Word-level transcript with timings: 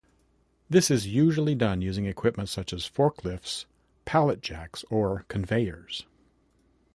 This 0.67 0.89
is 0.89 1.05
usually 1.05 1.53
done 1.53 1.83
using 1.83 2.07
equipment 2.07 2.49
such 2.49 2.73
as 2.73 2.89
forklifts, 2.89 3.65
pallet 4.03 4.41
jacks, 4.41 4.83
or 4.89 5.25
conveyors. 5.27 6.07